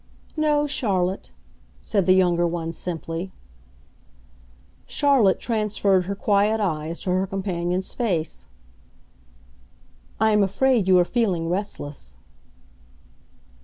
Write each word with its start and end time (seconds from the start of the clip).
"No, 0.35 0.65
Charlotte," 0.65 1.29
said 1.83 2.07
the 2.07 2.15
younger 2.15 2.47
one 2.47 2.73
simply. 2.73 3.31
Charlotte 4.87 5.39
transferred 5.39 6.05
her 6.07 6.15
quiet 6.15 6.59
eyes 6.59 6.99
to 7.01 7.11
her 7.11 7.27
companion's 7.27 7.93
face. 7.93 8.47
"I 10.19 10.31
am 10.31 10.41
afraid 10.41 10.87
you 10.87 10.97
are 10.97 11.05
feeling 11.05 11.49
restless." 11.49 12.17